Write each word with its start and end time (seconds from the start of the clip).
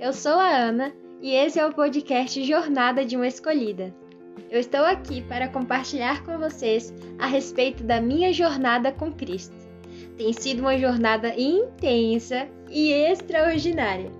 eu 0.00 0.14
sou 0.14 0.32
a 0.32 0.48
Ana 0.48 0.94
e 1.20 1.34
esse 1.34 1.60
é 1.60 1.66
o 1.66 1.74
podcast 1.74 2.42
Jornada 2.42 3.04
de 3.04 3.16
uma 3.16 3.28
Escolhida. 3.28 3.94
Eu 4.50 4.58
estou 4.58 4.80
aqui 4.80 5.20
para 5.20 5.46
compartilhar 5.46 6.24
com 6.24 6.38
vocês 6.38 6.92
a 7.18 7.26
respeito 7.26 7.84
da 7.84 8.00
minha 8.00 8.32
jornada 8.32 8.90
com 8.90 9.12
Cristo. 9.12 9.54
Tem 10.16 10.32
sido 10.32 10.60
uma 10.60 10.78
jornada 10.78 11.38
intensa 11.38 12.48
e 12.70 12.90
extraordinária. 12.90 14.10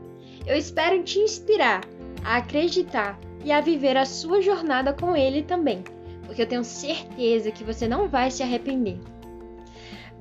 Eu 0.47 0.55
espero 0.55 1.03
te 1.03 1.19
inspirar 1.19 1.81
a 2.23 2.37
acreditar 2.37 3.19
e 3.43 3.51
a 3.51 3.63
viver 3.63 3.97
a 3.97 4.05
sua 4.05 4.43
jornada 4.43 4.93
com 4.93 5.17
Ele 5.17 5.43
também, 5.43 5.83
porque 6.27 6.43
eu 6.43 6.47
tenho 6.47 6.63
certeza 6.63 7.51
que 7.51 7.65
você 7.65 7.89
não 7.89 8.07
vai 8.07 8.31
se 8.31 8.43
arrepender. 8.43 8.99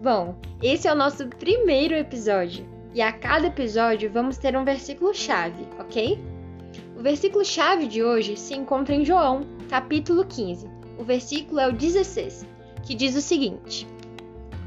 Bom, 0.02 0.38
esse 0.64 0.88
é 0.88 0.94
o 0.94 0.96
nosso 0.96 1.28
primeiro 1.28 1.96
episódio 1.96 2.79
e 2.94 3.02
a 3.02 3.12
cada 3.12 3.48
episódio 3.48 4.12
vamos 4.12 4.38
ter 4.38 4.56
um 4.58 4.64
versículo-chave, 4.64 5.68
ok? 5.80 6.20
O 6.98 7.02
versículo-chave 7.02 7.88
de 7.88 8.04
hoje 8.04 8.36
se 8.36 8.54
encontra 8.56 8.96
em 8.96 9.06
João, 9.06 9.42
capítulo 9.70 10.26
15. 10.26 10.68
O 10.98 11.04
versículo 11.04 11.60
é 11.60 11.68
o 11.68 11.74
16, 11.74 12.46
que 12.84 12.96
diz 12.96 13.16
o 13.16 13.22
seguinte: 13.22 13.88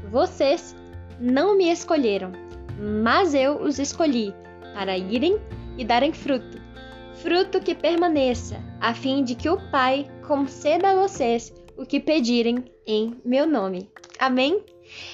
Vocês 0.09 0.75
não 1.19 1.55
me 1.57 1.71
escolheram, 1.71 2.31
mas 2.79 3.33
eu 3.33 3.61
os 3.61 3.77
escolhi 3.77 4.33
para 4.73 4.97
irem 4.97 5.39
e 5.77 5.85
darem 5.85 6.11
fruto, 6.11 6.59
fruto 7.21 7.59
que 7.59 7.75
permaneça, 7.75 8.59
a 8.79 8.93
fim 8.93 9.23
de 9.23 9.35
que 9.35 9.49
o 9.49 9.57
Pai 9.69 10.07
conceda 10.27 10.91
a 10.91 10.95
vocês 10.95 11.53
o 11.77 11.85
que 11.85 11.99
pedirem 11.99 12.65
em 12.85 13.15
meu 13.23 13.45
nome. 13.45 13.89
Amém? 14.19 14.63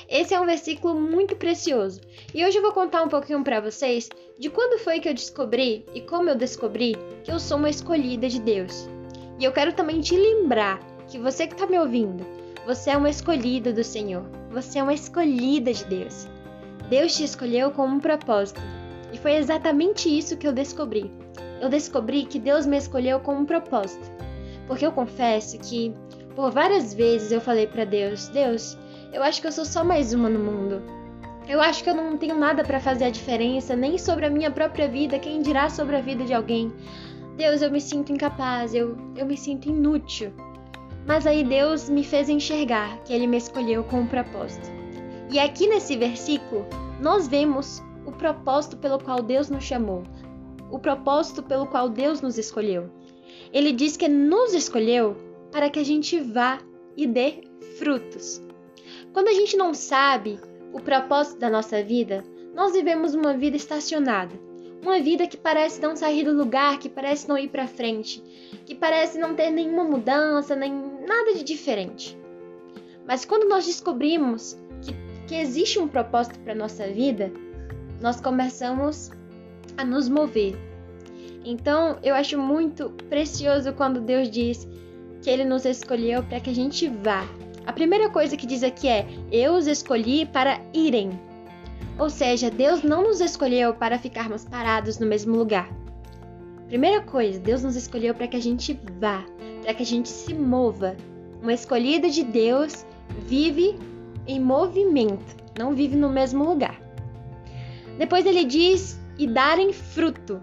Esse 0.10 0.34
é 0.34 0.40
um 0.40 0.46
versículo 0.46 1.00
muito 1.00 1.36
precioso 1.36 2.02
e 2.34 2.44
hoje 2.44 2.58
eu 2.58 2.62
vou 2.62 2.72
contar 2.72 3.04
um 3.04 3.10
pouquinho 3.10 3.44
para 3.44 3.60
vocês 3.60 4.10
de 4.38 4.50
quando 4.50 4.80
foi 4.80 5.00
que 5.00 5.10
eu 5.10 5.14
descobri 5.14 5.86
e 5.94 6.02
como 6.02 6.30
eu 6.30 6.36
descobri 6.36 6.96
que 7.24 7.32
eu 7.32 7.40
sou 7.40 7.58
uma 7.58 7.70
escolhida 7.70 8.28
de 8.28 8.40
Deus. 8.40 8.88
E 9.40 9.44
eu 9.44 9.52
quero 9.52 9.74
também 9.74 10.02
te 10.02 10.16
lembrar 10.16 10.80
que 11.08 11.18
você 11.18 11.48
que 11.48 11.54
está 11.54 11.66
me 11.66 11.80
ouvindo, 11.80 12.26
você 12.66 12.92
é 12.92 12.98
uma 12.98 13.10
escolhida 13.10 13.72
do 13.72 13.84
Senhor, 13.84 14.24
você 14.52 14.80
é 14.80 14.84
uma 14.84 14.94
escolhida 14.94 15.74
de 15.74 15.86
Deus. 15.86 16.28
Deus 16.90 17.16
te 17.16 17.24
escolheu 17.24 17.72
com 17.72 17.86
um 17.86 18.00
propósito 18.00 18.62
e 19.14 19.18
foi 19.18 19.36
exatamente 19.36 20.10
isso 20.10 20.38
que 20.38 20.48
eu 20.48 20.54
descobri. 20.54 21.12
Eu 21.62 21.70
descobri 21.70 22.26
que 22.26 22.40
Deus 22.40 22.66
me 22.66 22.78
escolheu 22.78 23.20
com 23.20 23.36
um 23.36 23.46
propósito, 23.46 24.10
porque 24.68 24.86
eu 24.86 24.92
confesso 24.92 25.58
que 25.60 25.94
por 26.36 26.52
várias 26.52 26.94
vezes 26.94 27.32
eu 27.32 27.42
falei 27.42 27.68
para 27.68 27.86
Deus: 27.86 28.30
Deus, 28.30 28.78
eu 29.12 29.24
acho 29.24 29.42
que 29.42 29.48
eu 29.48 29.52
sou 29.52 29.66
só 29.66 29.84
mais 29.84 30.14
uma 30.14 30.30
no 30.30 30.40
mundo. 30.40 30.82
Eu 31.48 31.60
acho 31.60 31.84
que 31.84 31.90
eu 31.90 31.96
não 31.96 32.16
tenho 32.16 32.38
nada 32.38 32.64
para 32.64 32.80
fazer 32.80 33.06
a 33.06 33.10
diferença, 33.10 33.76
nem 33.76 33.98
sobre 33.98 34.26
a 34.26 34.30
minha 34.30 34.52
própria 34.52 34.88
vida, 34.88 35.18
quem 35.18 35.42
dirá 35.42 35.70
sobre 35.70 35.96
a 35.96 36.02
vida 36.02 36.24
de 36.24 36.34
alguém. 36.34 36.72
Deus, 37.36 37.62
eu 37.62 37.72
me 37.72 37.82
sinto 37.82 38.12
incapaz, 38.12 38.76
eu, 38.76 38.96
eu 39.16 39.26
me 39.26 39.36
sinto 39.36 39.68
inútil. 39.68 40.32
Mas 41.08 41.26
aí 41.26 41.44
Deus 41.44 41.90
me 41.90 42.04
fez 42.04 42.30
enxergar 42.30 43.00
que 43.00 43.14
Ele 43.14 43.26
me 43.26 43.38
escolheu 43.38 43.84
com 43.84 44.02
um 44.02 44.06
propósito. 44.08 44.70
E 45.32 45.40
aqui 45.40 45.68
nesse 45.68 45.98
versículo, 45.98 46.68
nós 47.02 47.28
vemos 47.28 47.82
o 48.06 48.12
propósito 48.12 48.78
pelo 48.78 49.00
qual 49.00 49.24
Deus 49.24 49.50
nos 49.50 49.64
chamou, 49.64 50.04
o 50.70 50.78
propósito 50.78 51.42
pelo 51.42 51.66
qual 51.66 51.90
Deus 51.90 52.22
nos 52.22 52.38
escolheu. 52.38 52.92
Ele 53.52 53.72
diz 53.72 53.98
que 53.98 54.08
nos 54.08 54.54
escolheu 54.54 55.16
para 55.52 55.70
que 55.70 55.80
a 55.80 55.84
gente 55.84 56.20
vá 56.20 56.60
e 56.96 57.08
dê 57.08 57.42
frutos. 57.80 58.49
Quando 59.14 59.28
a 59.28 59.34
gente 59.34 59.58
não 59.58 59.74
sabe 59.74 60.40
o 60.72 60.80
propósito 60.80 61.40
da 61.40 61.50
nossa 61.50 61.84
vida, 61.84 62.24
nós 62.54 62.74
vivemos 62.74 63.14
uma 63.14 63.34
vida 63.34 63.58
estacionada. 63.58 64.34
Uma 64.82 65.00
vida 65.00 65.28
que 65.28 65.36
parece 65.36 65.82
não 65.82 65.96
sair 65.96 66.24
do 66.24 66.34
lugar, 66.34 66.80
que 66.80 66.88
parece 66.88 67.28
não 67.28 67.38
ir 67.38 67.50
para 67.50 67.68
frente, 67.68 68.24
que 68.66 68.74
parece 68.74 69.18
não 69.18 69.36
ter 69.36 69.50
nenhuma 69.50 69.84
mudança, 69.84 70.56
nem 70.56 70.72
nada 71.06 71.34
de 71.34 71.44
diferente. 71.44 72.18
Mas 73.06 73.26
quando 73.26 73.50
nós 73.50 73.66
descobrimos 73.66 74.58
que, 74.82 74.94
que 75.28 75.36
existe 75.36 75.80
um 75.80 75.88
propósito 75.88 76.40
para 76.40 76.56
nossa 76.56 76.88
vida, 76.88 77.32
nós 78.00 78.22
começamos 78.22 79.12
a 79.76 79.84
nos 79.84 80.08
mover. 80.08 80.56
Então, 81.44 81.98
eu 82.04 82.16
acho 82.16 82.38
muito 82.38 82.90
precioso 83.10 83.74
quando 83.74 84.00
Deus 84.00 84.30
diz 84.30 84.68
que 85.22 85.30
Ele 85.30 85.44
nos 85.44 85.66
escolheu 85.66 86.24
para 86.24 86.40
que 86.40 86.50
a 86.50 86.56
gente 86.56 86.88
vá, 86.88 87.28
a 87.70 87.72
primeira 87.72 88.10
coisa 88.10 88.36
que 88.36 88.48
diz 88.48 88.64
aqui 88.64 88.88
é: 88.88 89.06
Eu 89.32 89.54
os 89.54 89.68
escolhi 89.68 90.26
para 90.26 90.60
irem. 90.74 91.12
Ou 92.00 92.10
seja, 92.10 92.50
Deus 92.50 92.82
não 92.82 93.04
nos 93.04 93.22
escolheu 93.22 93.76
para 93.76 94.00
ficarmos 94.00 94.44
parados 94.44 94.98
no 94.98 95.06
mesmo 95.06 95.38
lugar. 95.38 95.70
Primeira 96.68 97.00
coisa, 97.00 97.40
Deus 97.40 97.62
nos 97.62 97.76
escolheu 97.76 98.16
para 98.16 98.28
que 98.28 98.36
a 98.36 98.42
gente 98.42 98.74
vá, 99.00 99.24
para 99.62 99.76
que 99.76 99.84
a 99.84 99.86
gente 99.86 100.10
se 100.10 100.34
mova. 100.34 100.98
Uma 101.44 101.54
escolhida 101.54 102.10
de 102.10 102.24
Deus 102.24 102.88
vive 103.28 103.78
em 104.26 104.40
movimento, 104.40 105.36
não 105.56 105.76
vive 105.76 105.96
no 105.96 106.10
mesmo 106.10 106.44
lugar. 106.44 106.82
Depois 108.00 108.26
ele 108.26 108.46
diz: 108.46 109.00
e 109.16 109.28
darem 109.28 109.72
fruto. 109.72 110.42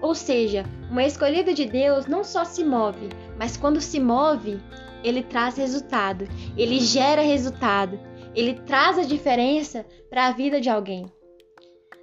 Ou 0.00 0.14
seja, 0.14 0.64
uma 0.88 1.02
escolhida 1.04 1.52
de 1.52 1.64
Deus 1.64 2.06
não 2.06 2.22
só 2.22 2.44
se 2.44 2.62
move, 2.62 3.08
mas 3.36 3.56
quando 3.56 3.80
se 3.80 3.98
move, 3.98 4.60
ele 5.02 5.22
traz 5.22 5.56
resultado, 5.56 6.28
ele 6.56 6.80
gera 6.80 7.22
resultado, 7.22 7.98
ele 8.34 8.54
traz 8.54 8.98
a 8.98 9.02
diferença 9.02 9.84
para 10.10 10.26
a 10.26 10.32
vida 10.32 10.60
de 10.60 10.68
alguém. 10.68 11.06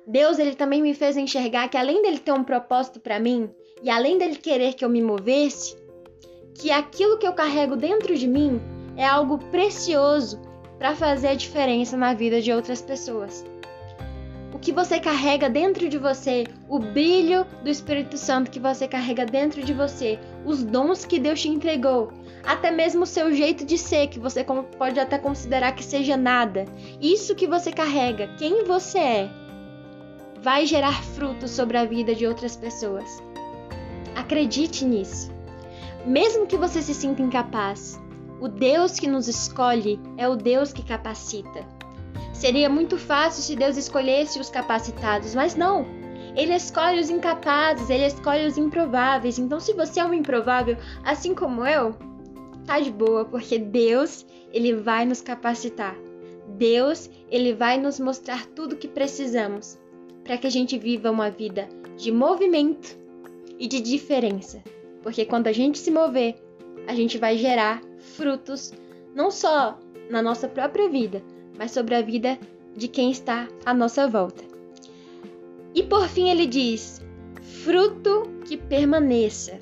Deus 0.07 0.37
ele 0.37 0.55
também 0.55 0.81
me 0.81 0.93
fez 0.93 1.17
enxergar 1.17 1.67
que 1.67 1.77
além 1.77 2.01
dele 2.01 2.19
ter 2.19 2.31
um 2.31 2.43
propósito 2.43 2.99
para 2.99 3.19
mim 3.19 3.49
e 3.81 3.89
além 3.89 4.17
dele 4.17 4.35
querer 4.35 4.73
que 4.73 4.85
eu 4.85 4.89
me 4.89 5.01
movesse, 5.01 5.75
que 6.59 6.71
aquilo 6.71 7.17
que 7.17 7.27
eu 7.27 7.33
carrego 7.33 7.75
dentro 7.75 8.15
de 8.15 8.27
mim 8.27 8.61
é 8.95 9.05
algo 9.05 9.37
precioso 9.49 10.39
para 10.77 10.95
fazer 10.95 11.29
a 11.29 11.35
diferença 11.35 11.97
na 11.97 12.13
vida 12.13 12.41
de 12.41 12.51
outras 12.51 12.81
pessoas. 12.81 13.43
Que 14.65 14.71
você 14.71 14.99
carrega 14.99 15.47
dentro 15.47 15.87
de 15.87 15.99
você, 15.99 16.43
o 16.67 16.79
brilho 16.79 17.45
do 17.61 17.69
Espírito 17.69 18.17
Santo 18.17 18.49
que 18.49 18.59
você 18.59 18.87
carrega 18.87 19.23
dentro 19.23 19.61
de 19.61 19.75
você, 19.75 20.19
os 20.43 20.63
dons 20.63 21.05
que 21.05 21.19
Deus 21.19 21.39
te 21.39 21.47
entregou, 21.47 22.11
até 22.43 22.71
mesmo 22.71 23.03
o 23.03 23.05
seu 23.05 23.31
jeito 23.31 23.63
de 23.63 23.77
ser, 23.77 24.07
que 24.07 24.17
você 24.19 24.43
pode 24.43 24.99
até 24.99 25.19
considerar 25.19 25.73
que 25.73 25.83
seja 25.83 26.17
nada. 26.17 26.65
Isso 26.99 27.35
que 27.35 27.45
você 27.45 27.71
carrega, 27.71 28.27
quem 28.39 28.63
você 28.63 28.97
é, 28.97 29.29
vai 30.41 30.65
gerar 30.65 30.99
frutos 31.03 31.51
sobre 31.51 31.77
a 31.77 31.85
vida 31.85 32.15
de 32.15 32.25
outras 32.25 32.55
pessoas. 32.55 33.21
Acredite 34.15 34.83
nisso. 34.83 35.31
Mesmo 36.07 36.47
que 36.47 36.57
você 36.57 36.81
se 36.81 36.95
sinta 36.95 37.21
incapaz, 37.21 38.01
o 38.41 38.47
Deus 38.47 38.99
que 38.99 39.05
nos 39.05 39.27
escolhe 39.27 39.99
é 40.17 40.27
o 40.27 40.35
Deus 40.35 40.73
que 40.73 40.83
capacita. 40.83 41.84
Seria 42.35 42.69
muito 42.69 42.97
fácil 42.97 43.41
se 43.41 43.55
Deus 43.55 43.77
escolhesse 43.77 44.39
os 44.39 44.49
capacitados, 44.49 45.33
mas 45.33 45.55
não. 45.55 45.85
Ele 46.35 46.53
escolhe 46.53 46.99
os 46.99 47.09
incapazes, 47.09 47.89
ele 47.89 48.05
escolhe 48.05 48.45
os 48.45 48.57
improváveis. 48.57 49.39
Então, 49.39 49.59
se 49.59 49.71
você 49.71 50.01
é 50.01 50.05
um 50.05 50.13
improvável, 50.13 50.75
assim 51.03 51.33
como 51.33 51.65
eu, 51.65 51.95
tá 52.65 52.79
de 52.79 52.91
boa, 52.91 53.23
porque 53.23 53.57
Deus, 53.57 54.25
ele 54.51 54.73
vai 54.73 55.05
nos 55.05 55.21
capacitar. 55.21 55.95
Deus, 56.57 57.09
ele 57.31 57.53
vai 57.53 57.77
nos 57.77 57.99
mostrar 58.01 58.45
tudo 58.47 58.73
o 58.73 58.77
que 58.77 58.87
precisamos 58.87 59.79
para 60.25 60.37
que 60.37 60.45
a 60.45 60.51
gente 60.51 60.77
viva 60.77 61.09
uma 61.09 61.31
vida 61.31 61.69
de 61.95 62.11
movimento 62.11 62.97
e 63.57 63.65
de 63.65 63.79
diferença. 63.79 64.61
Porque 65.01 65.23
quando 65.23 65.47
a 65.47 65.53
gente 65.53 65.77
se 65.77 65.89
mover, 65.89 66.35
a 66.85 66.93
gente 66.93 67.17
vai 67.17 67.37
gerar 67.37 67.81
frutos 67.97 68.73
não 69.15 69.31
só 69.31 69.79
na 70.09 70.21
nossa 70.21 70.49
própria 70.49 70.89
vida, 70.89 71.23
mas 71.57 71.71
sobre 71.71 71.95
a 71.95 72.01
vida 72.01 72.37
de 72.75 72.87
quem 72.87 73.11
está 73.11 73.47
à 73.65 73.73
nossa 73.73 74.07
volta. 74.07 74.43
E 75.73 75.83
por 75.83 76.07
fim 76.07 76.29
ele 76.29 76.45
diz: 76.45 77.01
fruto 77.63 78.29
que 78.45 78.57
permaneça. 78.57 79.59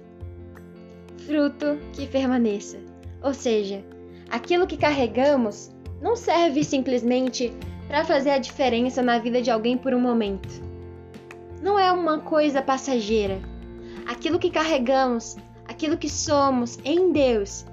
Fruto 1.25 1.77
que 1.94 2.06
permaneça. 2.07 2.77
Ou 3.21 3.33
seja, 3.33 3.83
aquilo 4.29 4.67
que 4.67 4.77
carregamos 4.77 5.71
não 6.01 6.15
serve 6.15 6.63
simplesmente 6.63 7.53
para 7.88 8.03
fazer 8.03 8.31
a 8.31 8.38
diferença 8.38 9.01
na 9.01 9.19
vida 9.19 9.41
de 9.41 9.50
alguém 9.50 9.77
por 9.77 9.94
um 9.94 10.00
momento. 10.00 10.50
Não 11.62 11.79
é 11.79 11.91
uma 11.91 12.19
coisa 12.19 12.62
passageira. 12.62 13.39
Aquilo 14.06 14.38
que 14.38 14.50
carregamos, 14.50 15.38
aquilo 15.65 15.97
que 15.97 16.09
somos 16.09 16.77
em 16.83 17.13
Deus, 17.13 17.65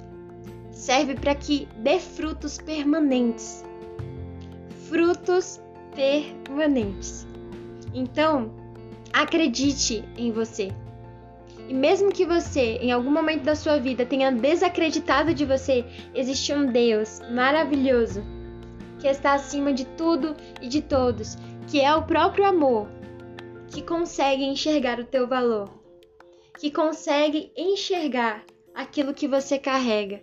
serve 0.71 1.15
para 1.15 1.35
que 1.35 1.67
dê 1.79 1.99
frutos 1.99 2.57
permanentes. 2.59 3.65
Frutos 4.91 5.61
permanentes. 5.95 7.25
Então, 7.95 8.51
acredite 9.13 10.05
em 10.17 10.33
você. 10.33 10.73
E 11.69 11.73
mesmo 11.73 12.11
que 12.11 12.27
você, 12.27 12.77
em 12.79 12.91
algum 12.91 13.13
momento 13.13 13.45
da 13.45 13.55
sua 13.55 13.79
vida, 13.79 14.05
tenha 14.05 14.33
desacreditado 14.33 15.33
de 15.33 15.45
você, 15.45 15.85
existe 16.13 16.53
um 16.53 16.67
Deus 16.67 17.21
maravilhoso 17.31 18.21
que 18.99 19.07
está 19.07 19.35
acima 19.35 19.73
de 19.73 19.85
tudo 19.85 20.37
e 20.61 20.67
de 20.67 20.83
todos, 20.83 21.39
que 21.69 21.81
é 21.81 21.95
o 21.95 22.03
próprio 22.03 22.45
amor, 22.45 22.89
que 23.69 23.83
consegue 23.83 24.43
enxergar 24.43 24.99
o 24.99 25.05
teu 25.05 25.25
valor, 25.29 25.71
que 26.59 26.69
consegue 26.69 27.53
enxergar 27.57 28.45
aquilo 28.75 29.15
que 29.15 29.29
você 29.29 29.57
carrega. 29.57 30.21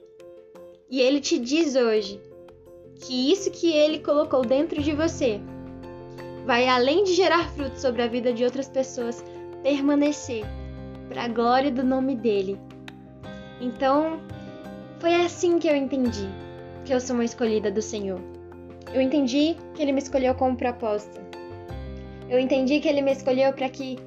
E 0.89 0.99
ele 0.99 1.21
te 1.21 1.39
diz 1.39 1.73
hoje 1.77 2.26
que 2.99 3.31
isso 3.31 3.51
que 3.51 3.71
ele 3.71 3.99
colocou 3.99 4.43
dentro 4.43 4.81
de 4.81 4.93
você 4.93 5.39
vai 6.45 6.67
além 6.67 7.03
de 7.03 7.13
gerar 7.13 7.49
frutos 7.49 7.81
sobre 7.81 8.01
a 8.01 8.07
vida 8.07 8.31
de 8.31 8.43
outras 8.43 8.69
pessoas, 8.69 9.23
permanecer 9.61 10.45
para 11.09 11.23
a 11.23 11.27
glória 11.27 11.69
do 11.69 11.83
nome 11.83 12.15
dele. 12.15 12.57
Então, 13.59 14.19
foi 14.99 15.13
assim 15.15 15.59
que 15.59 15.67
eu 15.67 15.75
entendi 15.75 16.29
que 16.85 16.93
eu 16.93 17.01
sou 17.01 17.15
uma 17.15 17.25
escolhida 17.25 17.69
do 17.69 17.81
Senhor. 17.81 18.21
Eu 18.93 19.01
entendi 19.01 19.57
que 19.75 19.81
ele 19.81 19.91
me 19.91 19.99
escolheu 19.99 20.33
com 20.35 20.49
um 20.49 20.55
propósito. 20.55 21.19
Eu 22.29 22.39
entendi 22.39 22.79
que 22.79 22.87
ele 22.87 23.01
me 23.01 23.11
escolheu 23.11 23.51
para 23.51 23.67
que 23.67 23.99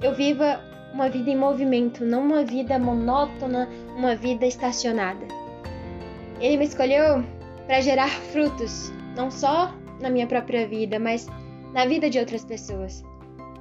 eu 0.00 0.14
viva 0.14 0.60
uma 0.92 1.08
vida 1.08 1.30
em 1.30 1.36
movimento, 1.36 2.04
não 2.04 2.22
uma 2.22 2.44
vida 2.44 2.78
monótona, 2.78 3.68
uma 3.96 4.14
vida 4.14 4.46
estacionada. 4.46 5.26
Ele 6.40 6.56
me 6.56 6.64
escolheu 6.64 7.24
para 7.68 7.82
gerar 7.82 8.08
frutos, 8.08 8.90
não 9.14 9.30
só 9.30 9.74
na 10.00 10.08
minha 10.08 10.26
própria 10.26 10.66
vida, 10.66 10.98
mas 10.98 11.28
na 11.74 11.84
vida 11.84 12.08
de 12.08 12.18
outras 12.18 12.42
pessoas. 12.42 13.04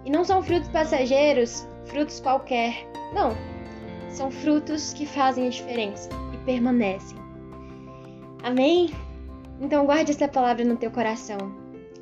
E 0.06 0.10
não 0.10 0.24
são 0.24 0.42
frutos 0.42 0.70
passageiros, 0.70 1.68
frutos 1.86 2.22
qualquer. 2.22 2.88
Não. 3.14 3.36
São 4.10 4.32
frutos 4.32 4.94
que 4.94 5.06
fazem 5.06 5.48
a 5.48 5.50
diferença 5.50 6.10
e 6.34 6.38
permanecem. 6.46 7.18
Amém? 8.42 8.92
Então 9.60 9.86
guarde 9.86 10.12
essa 10.12 10.28
palavra 10.28 10.64
no 10.64 10.78
teu 10.78 10.90
coração. 10.90 11.38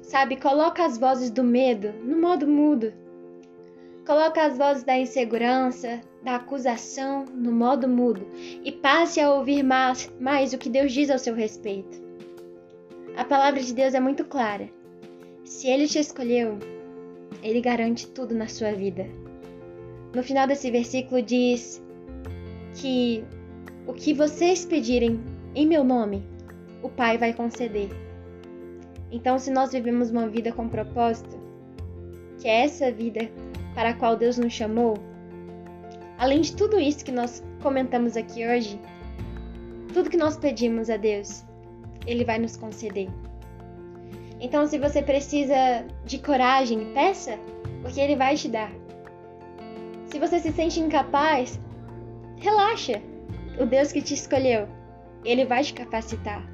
Sabe, 0.04 0.36
coloca 0.36 0.86
as 0.86 1.00
vozes 1.00 1.32
do 1.32 1.44
medo 1.44 1.92
no 2.04 2.22
modo 2.22 2.48
mudo. 2.48 2.94
Coloca 4.06 4.46
as 4.46 4.56
vozes 4.56 4.84
da 4.84 4.96
insegurança, 4.98 6.00
da 6.24 6.36
acusação 6.36 7.26
no 7.26 7.52
modo 7.52 7.88
mudo 7.88 8.28
e 8.64 8.72
passe 8.72 9.20
a 9.20 9.34
ouvir 9.34 9.64
mais, 9.64 10.14
mais 10.20 10.54
o 10.54 10.60
que 10.60 10.70
Deus 10.70 10.94
diz 10.94 11.10
ao 11.10 11.18
seu 11.18 11.34
respeito. 11.34 12.04
A 13.18 13.26
palavra 13.26 13.62
de 13.62 13.74
Deus 13.74 13.96
é 13.96 14.00
muito 14.00 14.24
clara. 14.24 14.70
Se 15.44 15.68
Ele 15.68 15.88
te 15.88 15.98
escolheu, 15.98 16.60
Ele 17.42 17.62
garante 17.62 18.08
tudo 18.08 18.36
na 18.36 18.48
sua 18.48 18.74
vida. 18.74 19.08
No 20.14 20.22
final 20.22 20.46
desse 20.46 20.70
versículo 20.70 21.22
diz 21.22 21.84
que 22.76 23.24
o 23.88 23.94
que 23.94 24.14
vocês 24.14 24.66
pedirem 24.66 25.20
em 25.56 25.66
meu 25.66 25.84
nome, 25.84 26.24
o 26.84 26.90
Pai 26.90 27.18
vai 27.18 27.34
conceder. 27.34 27.90
Então, 29.12 29.40
se 29.40 29.50
nós 29.50 29.72
vivemos 29.72 30.12
uma 30.12 30.28
vida 30.28 30.52
com 30.52 30.70
propósito, 30.70 31.40
que 32.40 32.48
essa 32.48 32.92
vida 32.92 33.30
para 33.76 33.90
a 33.90 33.94
qual 33.94 34.16
Deus 34.16 34.38
nos 34.38 34.54
chamou, 34.54 34.96
além 36.18 36.42
de 36.42 36.56
tudo 36.56 36.80
isso 36.80 37.04
que 37.04 37.12
nós 37.12 37.44
comentamos 37.62 38.16
aqui 38.18 38.48
hoje, 38.48 38.80
tudo 39.94 40.10
que 40.10 40.18
nós 40.18 40.38
pedimos 40.38 40.90
a 40.90 40.98
Deus, 40.98 41.46
Ele 42.08 42.26
vai 42.26 42.40
nos 42.40 42.58
conceder. 42.58 43.10
Então, 44.40 44.66
se 44.66 44.78
você 44.78 45.02
precisa 45.02 45.86
de 46.06 46.18
coragem, 46.20 46.94
peça, 46.94 47.38
porque 47.82 48.00
Ele 48.00 48.16
vai 48.16 48.36
te 48.36 48.48
dar. 48.48 48.72
Se 50.06 50.20
você 50.20 50.40
se 50.40 50.52
sente 50.52 50.80
incapaz, 50.80 51.60
relaxa. 52.38 53.02
O 53.60 53.66
Deus 53.66 53.92
que 53.92 54.02
te 54.02 54.14
escolheu, 54.14 54.68
Ele 55.24 55.46
vai 55.46 55.64
te 55.64 55.74
capacitar. 55.74 56.46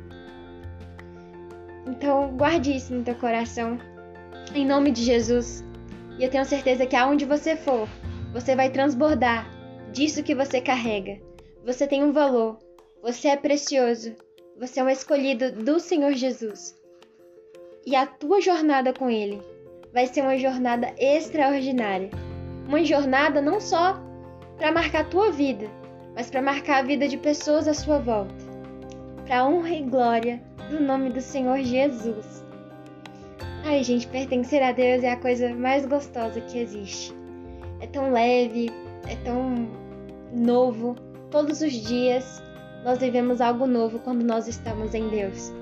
Então, 1.88 2.31
guarde 2.38 2.75
isso 2.75 2.94
no 2.94 3.03
teu 3.03 3.15
coração, 3.15 3.79
em 4.53 4.65
nome 4.65 4.91
de 4.91 5.03
Jesus. 5.03 5.63
E 6.17 6.23
eu 6.23 6.29
tenho 6.29 6.45
certeza 6.45 6.85
que 6.85 6.95
aonde 6.95 7.25
você 7.25 7.55
for, 7.55 7.87
você 8.33 8.55
vai 8.55 8.69
transbordar 8.69 9.49
disso 9.91 10.23
que 10.23 10.35
você 10.35 10.61
carrega. 10.61 11.19
Você 11.65 11.87
tem 11.87 12.03
um 12.03 12.11
valor, 12.11 12.57
você 13.01 13.29
é 13.29 13.37
precioso, 13.37 14.15
você 14.59 14.79
é 14.79 14.83
um 14.83 14.89
escolhido 14.89 15.51
do 15.51 15.79
Senhor 15.79 16.13
Jesus. 16.13 16.75
E 17.85 17.95
a 17.95 18.05
tua 18.05 18.41
jornada 18.41 18.93
com 18.93 19.09
Ele 19.09 19.41
vai 19.93 20.07
ser 20.07 20.21
uma 20.21 20.37
jornada 20.37 20.93
extraordinária. 20.97 22.09
Uma 22.67 22.83
jornada 22.83 23.41
não 23.41 23.59
só 23.59 23.99
para 24.57 24.71
marcar 24.71 25.01
a 25.01 25.09
tua 25.09 25.31
vida, 25.31 25.67
mas 26.15 26.29
para 26.29 26.41
marcar 26.41 26.77
a 26.77 26.83
vida 26.83 27.07
de 27.07 27.17
pessoas 27.17 27.67
à 27.67 27.73
sua 27.73 27.99
volta. 27.99 28.33
Para 29.25 29.47
honra 29.47 29.75
e 29.75 29.81
glória 29.81 30.41
do 30.69 30.79
nome 30.79 31.09
do 31.09 31.21
Senhor 31.21 31.59
Jesus. 31.59 32.40
Ai, 33.63 33.83
gente, 33.83 34.07
pertencer 34.07 34.61
a 34.63 34.71
Deus 34.71 35.03
é 35.03 35.11
a 35.11 35.17
coisa 35.17 35.53
mais 35.53 35.85
gostosa 35.85 36.41
que 36.41 36.57
existe. 36.57 37.13
É 37.79 37.87
tão 37.87 38.11
leve, 38.11 38.71
é 39.07 39.15
tão 39.23 39.67
novo. 40.33 40.95
Todos 41.29 41.61
os 41.61 41.71
dias 41.71 42.41
nós 42.83 42.99
vivemos 42.99 43.39
algo 43.39 43.67
novo 43.67 43.99
quando 43.99 44.23
nós 44.23 44.47
estamos 44.47 44.93
em 44.93 45.07
Deus. 45.09 45.53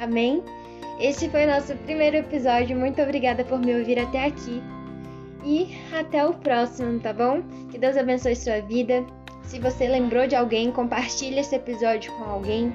Amém? 0.00 0.42
Esse 1.00 1.28
foi 1.28 1.44
o 1.44 1.48
nosso 1.48 1.74
primeiro 1.76 2.16
episódio. 2.16 2.76
Muito 2.76 3.00
obrigada 3.00 3.44
por 3.44 3.58
me 3.58 3.78
ouvir 3.78 3.98
até 3.98 4.26
aqui. 4.26 4.62
E 5.44 5.78
até 5.98 6.26
o 6.26 6.34
próximo, 6.34 7.00
tá 7.00 7.12
bom? 7.12 7.42
Que 7.70 7.78
Deus 7.78 7.96
abençoe 7.96 8.36
sua 8.36 8.60
vida. 8.60 9.04
Se 9.44 9.58
você 9.58 9.88
lembrou 9.88 10.26
de 10.26 10.36
alguém, 10.36 10.70
compartilhe 10.70 11.38
esse 11.38 11.54
episódio 11.54 12.12
com 12.12 12.24
alguém. 12.24 12.72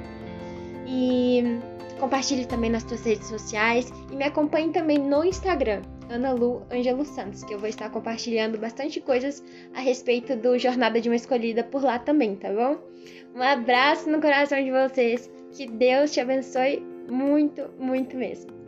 E 0.87 1.59
compartilhe 1.99 2.45
também 2.45 2.69
nas 2.69 2.83
suas 2.83 3.03
redes 3.03 3.27
sociais. 3.27 3.91
E 4.11 4.15
me 4.15 4.23
acompanhe 4.23 4.71
também 4.71 4.97
no 4.97 5.23
Instagram, 5.23 5.81
Ana 6.09 6.31
Lu 6.31 6.63
Angelo 6.71 7.05
Santos, 7.05 7.43
que 7.43 7.53
eu 7.53 7.59
vou 7.59 7.69
estar 7.69 7.89
compartilhando 7.89 8.57
bastante 8.57 8.99
coisas 9.01 9.43
a 9.73 9.79
respeito 9.79 10.35
do 10.35 10.57
Jornada 10.57 10.99
de 10.99 11.09
uma 11.09 11.15
Escolhida 11.15 11.63
por 11.63 11.83
lá 11.83 11.99
também, 11.99 12.35
tá 12.35 12.49
bom? 12.51 12.77
Um 13.35 13.41
abraço 13.41 14.09
no 14.09 14.21
coração 14.21 14.63
de 14.63 14.71
vocês. 14.71 15.29
Que 15.51 15.67
Deus 15.67 16.11
te 16.11 16.19
abençoe 16.19 16.79
muito, 17.09 17.69
muito 17.79 18.15
mesmo. 18.17 18.64